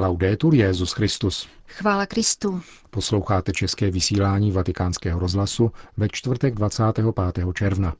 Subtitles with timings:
[0.00, 1.48] Laudetur Jezus Christus.
[1.66, 2.60] Chvála Kristu.
[2.90, 7.06] Posloucháte české vysílání Vatikánského rozhlasu ve čtvrtek 25.
[7.54, 7.94] června.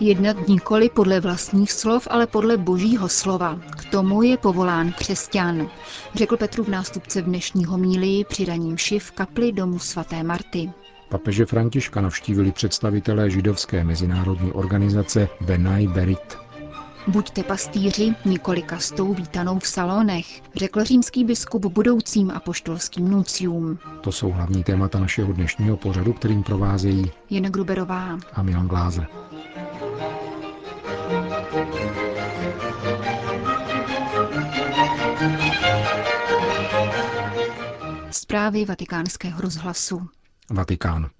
[0.00, 3.60] Jednat nikoli podle vlastních slov, ale podle božího slova.
[3.78, 5.70] K tomu je povolán křesťan,
[6.14, 10.72] řekl Petru v nástupce v dnešní homílii při raním šiv kapli domu svaté Marty.
[11.10, 16.38] Papeže Františka navštívili představitelé židovské mezinárodní organizace Benai Berit.
[17.08, 20.26] Buďte pastýři, nikoli kastou vítanou v salonech,
[20.56, 23.78] řekl římský biskup budoucím apoštolským nuncium.
[24.00, 29.06] To jsou hlavní témata našeho dnešního pořadu, kterým provázejí Jen Gruberová a Milan Glázer.
[38.10, 40.08] Zprávy vatikánského rozhlasu.
[40.50, 41.10] Vatikán.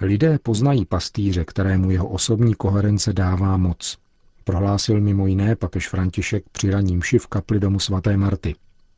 [0.00, 3.98] Lidé poznají pastýře, kterému jeho osobní koherence dává moc.
[4.44, 8.54] Prohlásil mimo jiné papež František při raním šiv kapli domu svaté Marty.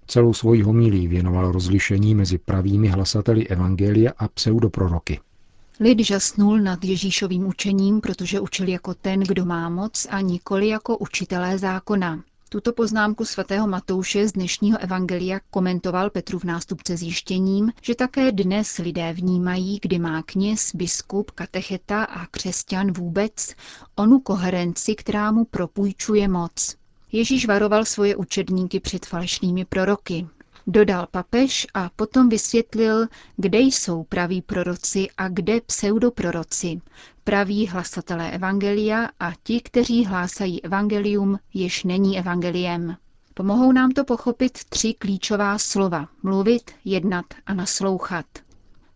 [0.06, 5.20] Celou svoji homílí věnoval rozlišení mezi pravými hlasateli Evangelia a pseudoproroky.
[5.80, 10.98] Lid žasnul nad Ježíšovým učením, protože učil jako ten, kdo má moc a nikoli jako
[10.98, 12.22] učitelé zákona.
[12.50, 18.78] Tuto poznámku svatého Matouše z dnešního evangelia komentoval Petru v nástupce zjištěním, že také dnes
[18.78, 23.54] lidé vnímají, kdy má kněz, biskup, katecheta a křesťan vůbec
[23.96, 26.76] onu koherenci, která mu propůjčuje moc.
[27.12, 30.26] Ježíš varoval svoje učedníky před falešnými proroky.
[30.70, 36.80] Dodal papež a potom vysvětlil, kde jsou praví proroci a kde pseudoproroci,
[37.24, 42.96] praví hlasatelé evangelia a ti, kteří hlásají evangelium, jež není evangeliem.
[43.34, 48.26] Pomohou nám to pochopit tři klíčová slova– mluvit, jednat a naslouchat.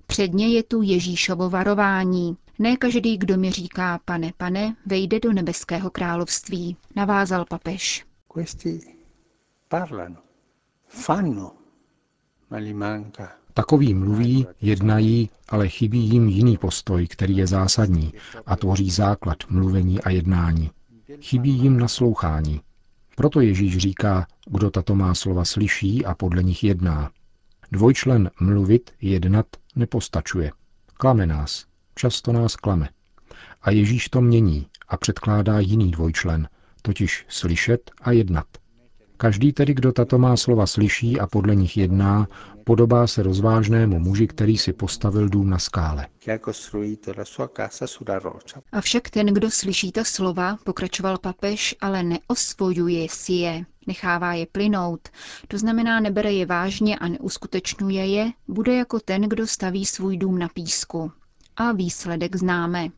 [0.07, 2.37] Předně je tu Ježíšovo varování.
[2.59, 8.07] Ne každý, kdo mi říká pane, pane, vejde do nebeského království, navázal papež.
[8.35, 8.81] Questi
[9.69, 10.17] parlano,
[10.89, 11.62] fanno,
[13.55, 18.13] Takoví mluví, jednají, ale chybí jim jiný postoj, který je zásadní
[18.47, 20.71] a tvoří základ mluvení a jednání.
[21.21, 22.61] Chybí jim naslouchání.
[23.17, 27.11] Proto Ježíš říká, kdo tato má slova slyší a podle nich jedná.
[27.73, 29.47] Dvojčlen mluvit, jednat
[29.77, 30.53] nepostačuje.
[30.95, 31.65] Klame nás.
[31.95, 32.89] Často nás klame.
[33.63, 36.49] A Ježíš to mění a předkládá jiný dvojčlen,
[36.83, 38.47] totiž slyšet a jednat.
[39.23, 42.29] Každý tedy, kdo tato má slova slyší a podle nich jedná,
[42.65, 46.07] podobá se rozvážnému muži, který si postavil dům na skále.
[46.19, 48.63] che ha costruito la sua casa sulla roccia.
[48.73, 55.09] Avšak ten, kdo slyší ta slova, pokračoval papež, ale neosvojuje si je, nechává je plynout,
[55.49, 60.39] to znamená nebere je vážně a neuskutečňuje je, bude jako ten, kdo staví svůj dům
[60.39, 61.13] na písku.
[61.57, 62.89] A výsledek známe.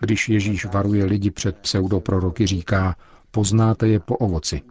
[0.00, 2.96] Když Ježíš varuje lidi před pseudoproroky, říká,
[3.30, 4.62] poznáte je po ovoci.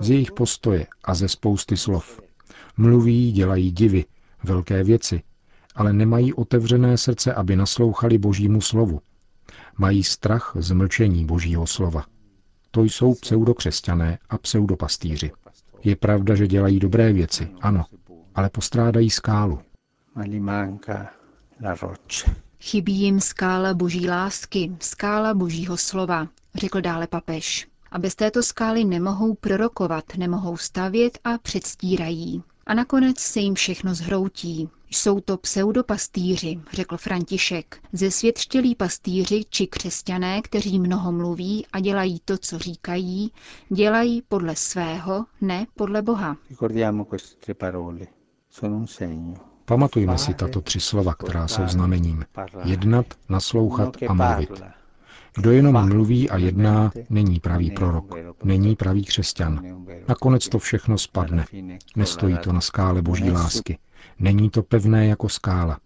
[0.00, 2.20] Z jejich postoje a ze spousty slov.
[2.76, 4.04] Mluví, dělají divy,
[4.44, 5.22] velké věci,
[5.74, 9.00] ale nemají otevřené srdce, aby naslouchali Božímu slovu.
[9.78, 12.04] Mají strach z mlčení Božího slova.
[12.70, 15.30] To jsou pseudokřesťané a pseudopastýři.
[15.84, 17.84] Je pravda, že dělají dobré věci, ano,
[18.34, 19.58] ale postrádají skálu.
[20.14, 21.10] ma gli manca
[21.62, 22.34] la roccia.
[22.64, 27.68] Chybí jim skála boží lásky, skála božího slova, řekl dále papež.
[27.90, 32.42] A bez této skály nemohou prorokovat, nemohou stavět a předstírají.
[32.66, 34.68] A nakonec se jim všechno zhroutí.
[34.90, 42.38] Jsou to pseudopastýři, řekl František, zesvětštělí pastýři či křesťané, kteří mnoho mluví a dělají to,
[42.38, 43.32] co říkají,
[43.68, 46.36] dělají podle svého, ne podle Boha.
[46.50, 48.06] Ricordiamo queste parole,
[48.50, 49.51] sono un segno.
[49.64, 52.24] Pamatujme si tato tři slova, která jsou znamením.
[52.64, 54.62] Jednat, naslouchat a mluvit.
[55.34, 58.14] Kdo jenom mluví a jedná, není pravý prorok,
[58.44, 59.84] není pravý křesťan.
[60.08, 61.44] Nakonec to všechno spadne.
[61.96, 63.78] Nestojí to na skále boží lásky.
[64.18, 65.78] Není to pevné jako skála.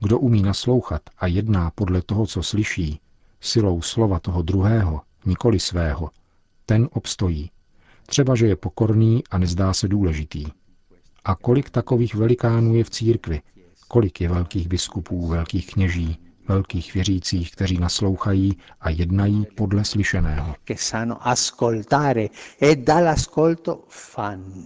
[0.00, 3.00] Kdo umí naslouchat a jedná podle toho, co slyší,
[3.40, 6.10] silou slova toho druhého, nikoli svého,
[6.66, 7.50] ten obstojí.
[8.06, 10.44] Třeba, že je pokorný a nezdá se důležitý.
[11.26, 13.40] A kolik takových velikánů je v církvi?
[13.88, 16.18] Kolik je velkých biskupů, velkých kněží,
[16.48, 20.54] velkých věřících, kteří naslouchají a jednají podle slyšeného?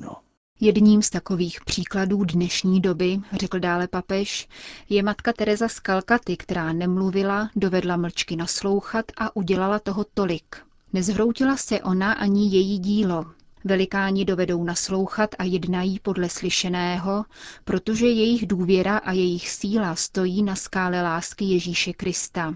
[0.04, 0.16] e.
[0.60, 4.48] Jedním z takových příkladů dnešní doby, řekl dále papež,
[4.88, 10.56] je matka Teresa z Kalkaty, která nemluvila, dovedla mlčky naslouchat a udělala toho tolik.
[10.92, 13.26] Nezhroutila se ona ani její dílo.
[13.64, 17.24] Velikáni dovedou naslouchat a jednají podle slyšeného,
[17.64, 22.54] protože jejich důvěra a jejich síla stojí na skále lásky Ježíše Krista.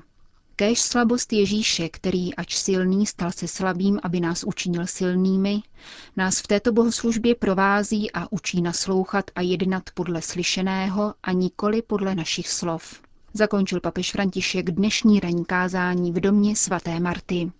[0.56, 5.62] Kéž slabost Ježíše, který ač silný stal se slabým, aby nás učinil silnými,
[6.16, 12.14] nás v této bohoslužbě provází a učí naslouchat a jednat podle slyšeného a nikoli podle
[12.14, 13.00] našich slov.
[13.32, 17.52] Zakončil papež František dnešní ranní kázání v domě svaté Marty.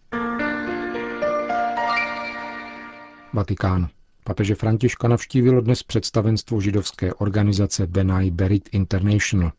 [3.34, 3.88] Vatikán.
[4.24, 9.52] Papeže Františka navštívilo dnes představenstvo židovské organizace Benai Berit International.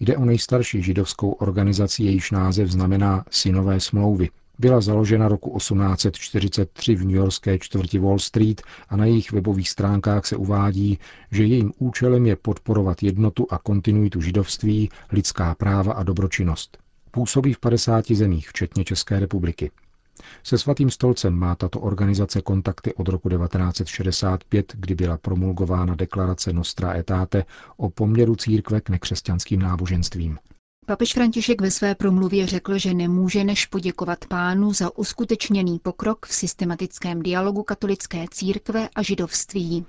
[0.00, 4.28] Jde o nejstarší židovskou organizaci, jejíž název znamená Synové smlouvy.
[4.58, 10.26] Byla založena roku 1843 v New Yorkské čtvrti Wall Street a na jejich webových stránkách
[10.26, 10.98] se uvádí,
[11.30, 16.78] že jejím účelem je podporovat jednotu a kontinuitu židovství, lidská práva a dobročinnost.
[17.10, 19.70] Působí v 50 zemích, včetně České republiky.
[20.42, 26.90] Se svatým stolcem má tato organizace kontakty od roku 1965, kdy byla promulgována deklarace Nostra
[26.90, 27.44] Aetate
[27.76, 30.38] o poměru církve k nekřesťanským náboženstvím.
[30.86, 36.34] Papež František ve své promluvě řekl, že nemůže než poděkovat pánu za uskutečněný pokrok v
[36.34, 39.84] systematickém dialogu katolické církve a židovství.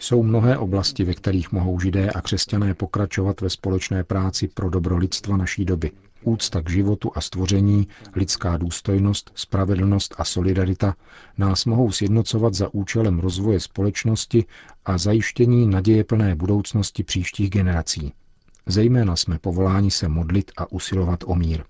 [0.00, 4.96] Jsou mnohé oblasti, ve kterých mohou židé a křesťané pokračovat ve společné práci pro dobro
[4.96, 5.90] lidstva naší doby
[6.28, 10.94] úcta k životu a stvoření, lidská důstojnost, spravedlnost a solidarita
[11.38, 14.44] nás mohou sjednocovat za účelem rozvoje společnosti
[14.84, 18.12] a zajištění nadějeplné budoucnosti příštích generací.
[18.66, 21.64] Zejména jsme povoláni se modlit a usilovat o mír.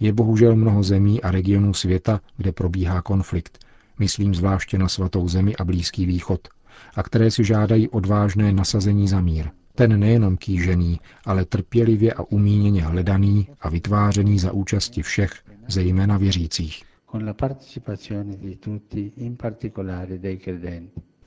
[0.00, 3.58] Je bohužel mnoho zemí a regionů světa, kde probíhá konflikt.
[3.98, 6.48] Myslím zvláště na svatou zemi a Blízký východ,
[6.94, 12.82] a které si žádají odvážné nasazení za mír– ten nejenom kýžený, ale trpělivě a umíněně
[12.82, 15.32] hledaný a vytvářený za účasti všech,
[15.68, 16.82] zejména věřících.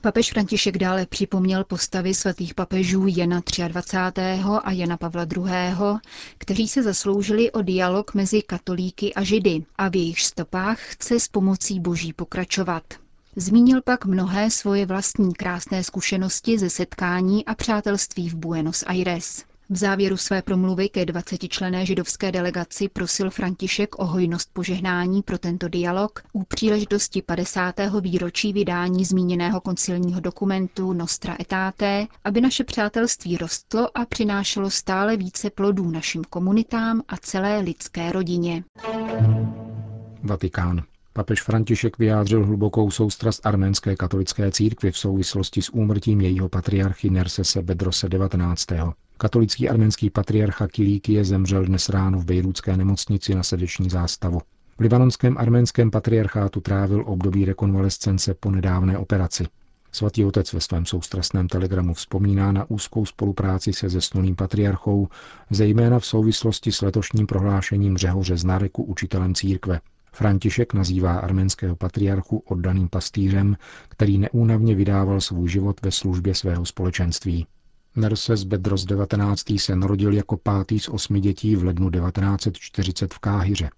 [0.00, 4.20] Papež František dále připomněl postavy svatých papežů Jana 23.
[4.64, 5.98] a Jana Pavla II.,
[6.38, 11.28] kteří se zasloužili o dialog mezi katolíky a židy a v jejich stopách chce s
[11.28, 12.82] pomocí boží pokračovat.
[13.40, 19.44] Zmínil pak mnohé svoje vlastní krásné zkušenosti ze setkání a přátelství v Buenos Aires.
[19.70, 25.38] V závěru své promluvy ke 20 člené židovské delegaci prosil František o hojnost požehnání pro
[25.38, 27.74] tento dialog u příležitosti 50.
[28.00, 35.50] výročí vydání zmíněného koncilního dokumentu Nostra Etate, aby naše přátelství rostlo a přinášelo stále více
[35.50, 38.64] plodů našim komunitám a celé lidské rodině.
[40.22, 40.82] Vatikán.
[41.18, 47.62] Papež František vyjádřil hlubokou soustrast arménské katolické církvi v souvislosti s úmrtím jejího patriarchy Nersese
[47.62, 48.66] Bedrose 19.
[49.16, 50.68] Katolický arménský patriarcha
[51.08, 54.40] je zemřel dnes ráno v bejrůdské nemocnici na srdeční zástavu.
[54.78, 59.46] V libanonském arménském patriarchátu trávil období rekonvalescence po nedávné operaci.
[59.92, 65.08] Svatý otec ve svém soustrastném telegramu vzpomíná na úzkou spolupráci se zesnulým patriarchou,
[65.50, 69.80] zejména v souvislosti s letošním prohlášením Řehoře z Nareku učitelem církve.
[70.12, 73.56] František nazývá arménského patriarchu oddaným pastýřem,
[73.88, 77.46] který neúnavně vydával svůj život ve službě svého společenství.
[77.96, 79.42] Nerses Bedros 19.
[79.56, 83.70] se narodil jako pátý z osmi dětí v lednu 1940 v Káhyře.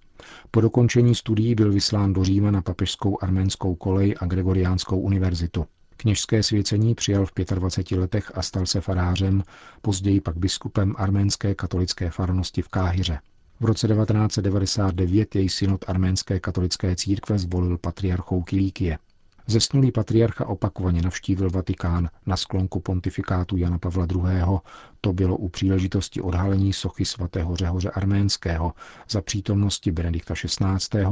[0.50, 5.66] Po dokončení studií byl vyslán do Říma na papežskou arménskou kolej a Gregoriánskou univerzitu.
[5.96, 9.42] Kněžské svěcení přijal v 25 letech a stal se farářem,
[9.82, 13.18] později pak biskupem arménské katolické farnosti v Káhyře.
[13.60, 18.98] V roce 1999 jej synod arménské katolické církve zvolil patriarchou Kilíkie.
[19.46, 24.58] Zesnulý patriarcha opakovaně navštívil Vatikán na sklonku pontifikátu Jana Pavla II.
[25.00, 28.72] To bylo u příležitosti odhalení sochy svatého Řehoře Arménského
[29.10, 31.04] za přítomnosti Benedikta XVI.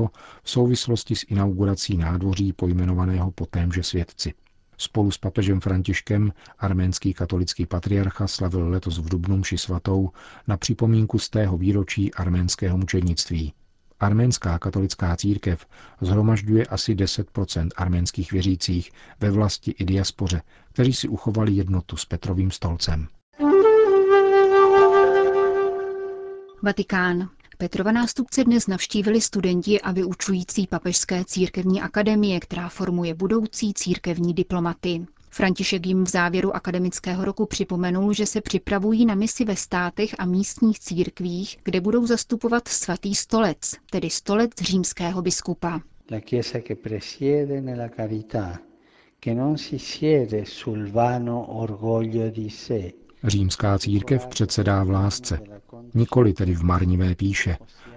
[0.42, 4.34] v souvislosti s inaugurací nádvoří pojmenovaného po témže světci.
[4.78, 10.10] Spolu s papežem Františkem arménský katolický patriarcha slavil letos v Dubnu mši svatou
[10.46, 13.52] na připomínku z tého výročí arménského mučednictví.
[14.00, 15.66] Arménská katolická církev
[16.00, 20.42] zhromažďuje asi 10% arménských věřících ve vlasti i diaspoře,
[20.72, 23.08] kteří si uchovali jednotu s Petrovým stolcem.
[26.62, 27.28] Vatikán.
[27.60, 35.06] Petrova nástupce dnes navštívili studenti a vyučující Papežské církevní akademie, která formuje budoucí církevní diplomaty.
[35.30, 40.26] František jim v závěru akademického roku připomenul, že se připravují na misi ve státech a
[40.26, 45.80] místních církvích, kde budou zastupovat svatý stolec, tedy stolec římského biskupa.
[46.10, 46.20] La
[53.24, 55.40] Římská církev předsedá v lásce,
[55.94, 57.56] nikoli tedy v marnivé píše,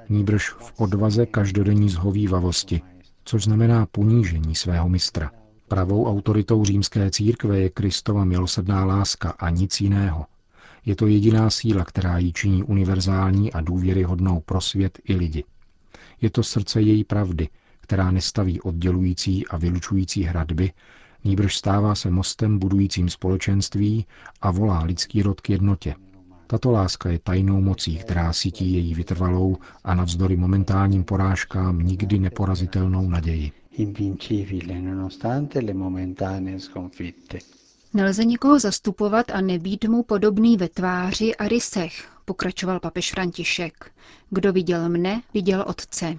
[0.10, 2.82] níbrž v odvaze každodenní zhovývavosti,
[3.26, 5.32] což znamená ponížení svého mistra.
[5.68, 10.26] Pravou autoritou římské církve je Kristova milosrdná láska a nic jiného.
[10.86, 15.44] Je to jediná síla, která ji činí univerzální a důvěryhodnou pro svět i lidi.
[16.22, 17.50] Je to srdce její pravdy,
[17.82, 20.72] která nestaví oddělující a vylučující hradby,
[21.24, 24.06] nýbrž stává se mostem budujícím společenství
[24.42, 25.96] a volá lidský rod k jednotě.
[26.48, 33.10] Tato láska je tajnou mocí, která sytí její vytrvalou a navzdory momentálním porážkám nikdy neporazitelnou
[33.10, 33.52] naději.
[37.94, 43.92] Nelze nikoho zastupovat a nebýt mu podobný ve tváři a rysech, pokračoval papež František.
[44.30, 46.18] Kdo viděl mne, viděl otce.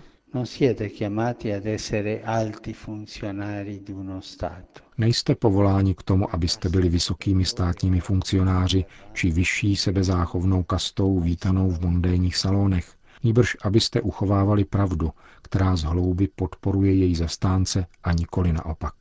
[4.98, 11.80] Nejste povoláni k tomu, abyste byli vysokými státními funkcionáři či vyšší sebezáchovnou kastou vítanou v
[11.80, 15.10] mondénních salonech, níbrž abyste uchovávali pravdu,
[15.42, 18.94] která z hlouby podporuje její zastánce a nikoli naopak.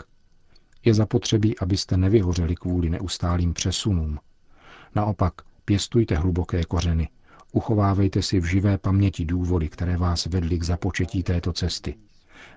[0.85, 4.19] Je zapotřebí, abyste nevyhořeli kvůli neustálým přesunům.
[4.95, 5.33] Naopak,
[5.65, 7.09] pěstujte hluboké kořeny,
[7.51, 11.95] Uchovávejte si v živé paměti důvody, které vás vedly k započetí této cesty.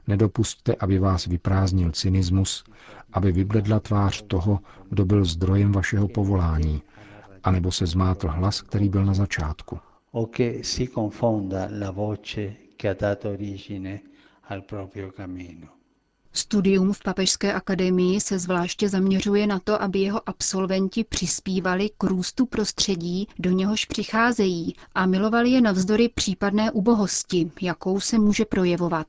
[0.06, 2.64] Nedopustte, aby vás vyprázdnil cynismus,
[3.12, 4.58] aby vybledla tvář toho,
[4.90, 6.82] kdo byl zdrojem vašeho povolání,
[7.44, 9.78] anebo se zmátl hlas, který byl na začátku.
[10.62, 14.00] Si confonda la voce che ha dato origine
[14.48, 15.68] al proprio cammino.
[16.36, 22.46] Studium v Papežské akademii se zvláště zaměřuje na to, aby jeho absolventi přispívali k růstu
[22.46, 29.06] prostředí, do něhož přicházejí a milovali je navzdory případné ubohosti, jakou se může projevovat.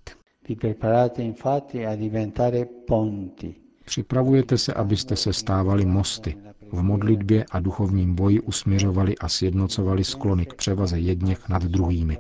[3.85, 6.37] Připravujete se, abyste se stávali mosty.
[6.71, 12.17] V modlitbě a duchovním boji usměřovali a sjednocovali sklony k převaze jedněch nad druhými.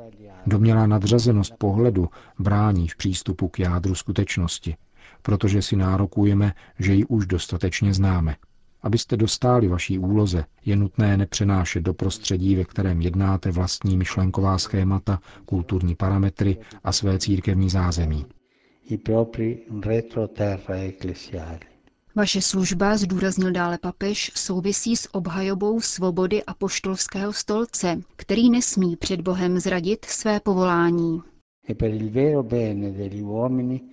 [0.47, 2.09] Domělá nadřazenost pohledu
[2.39, 4.75] brání v přístupu k jádru skutečnosti,
[5.21, 8.35] protože si nárokujeme, že ji už dostatečně známe.
[8.81, 15.19] Abyste dostali vaší úloze, je nutné nepřenášet do prostředí, ve kterém jednáte vlastní myšlenková schémata,
[15.45, 18.25] kulturní parametry a své církevní zázemí.
[22.15, 29.21] Vaše služba, zdůraznil dále papež, souvisí s obhajobou svobody a poštolského stolce, který nesmí před
[29.21, 31.21] Bohem zradit své povolání.
[31.67, 31.75] E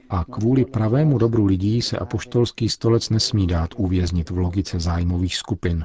[0.09, 5.85] a kvůli pravému dobru lidí se apoštolský stolec nesmí dát uvěznit v logice zájmových skupin,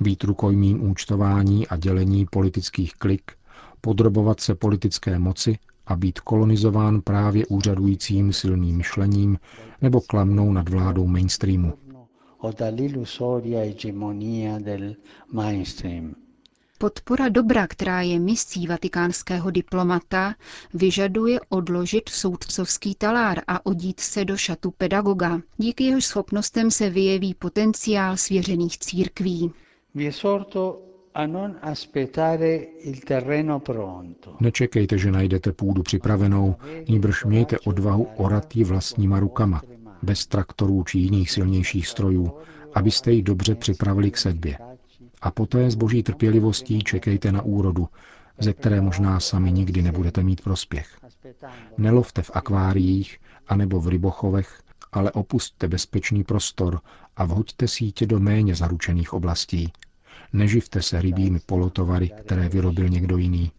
[0.00, 3.32] být rukojmím účtování a dělení politických klik,
[3.80, 9.38] podrobovat se politické moci a být kolonizován právě úřadujícím silným myšlením
[9.82, 11.72] nebo klamnou nad vládou mainstreamu.
[16.80, 20.34] Podpora dobra, která je misí vatikánského diplomata,
[20.74, 25.40] vyžaduje odložit soudcovský talár a odít se do šatu pedagoga.
[25.56, 29.52] Díky jeho schopnostem se vyjeví potenciál svěřených církví.
[34.40, 36.54] Nečekejte, že najdete půdu připravenou,
[36.88, 39.62] níbrž mějte odvahu orat ji vlastníma rukama,
[40.02, 42.32] bez traktorů či jiných silnějších strojů,
[42.74, 44.58] abyste ji dobře připravili k sedbě.
[45.20, 47.88] A poté s boží trpělivostí čekejte na úrodu,
[48.38, 50.98] ze které možná sami nikdy nebudete mít prospěch.
[51.78, 56.80] Nelovte v akváriích anebo v rybochovech, ale opustte bezpečný prostor
[57.16, 59.72] a vhoďte sítě do méně zaručených oblastí.
[60.32, 63.50] Neživte se rybími polotovary, které vyrobil někdo jiný.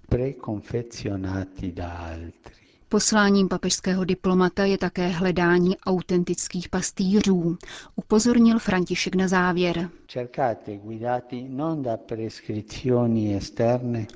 [2.92, 7.58] Posláním papežského diplomata je také hledání autentických pastýřů,
[7.96, 9.90] upozornil František na závěr.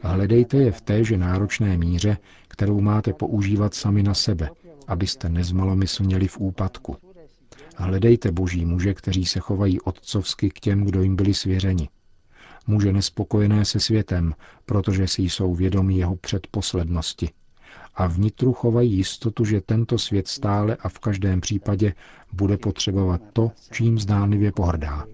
[0.01, 4.50] Hledejte je v téže náročné míře, kterou máte používat sami na sebe,
[4.88, 6.96] abyste nezmalomyslněli v úpadku.
[7.75, 11.89] Hledejte boží muže, kteří se chovají otcovsky k těm, kdo jim byli svěřeni.
[12.68, 14.34] Muže nespokojené se světem,
[14.65, 17.30] protože si jsou vědomí jeho předposlednosti–
[17.96, 21.94] a vnitru chovají jistotu, že tento svět stále a v každém případě
[22.34, 25.06] bude potřebovat to, čím zdánlivě pohrdá.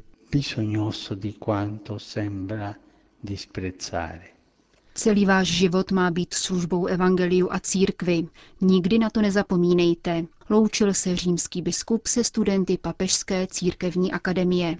[4.93, 8.27] Celý váš život má být službou evangeliu a církvy.
[8.61, 10.25] Nikdy na to nezapomínejte.
[10.49, 14.77] Loučil se římský biskup se studenty Papežské církevní akademie.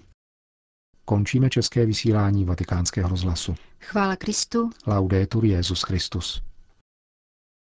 [1.06, 3.56] Končíme české vysílání vatikánského rozhlasu.
[3.80, 4.70] Chvála Kristu.
[4.88, 6.49] Laudetur Jezus Christus.